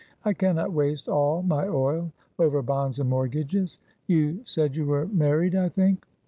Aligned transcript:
I 0.25 0.33
can 0.33 0.55
not 0.55 0.73
waste 0.73 1.07
all 1.07 1.43
my 1.43 1.67
oil 1.67 2.11
over 2.39 2.63
bonds 2.63 2.97
and 2.97 3.07
mortgages. 3.07 3.77
You 4.07 4.41
said 4.45 4.75
you 4.75 4.87
were 4.87 5.05
married, 5.05 5.53
I 5.53 5.69
think?" 5.69 6.07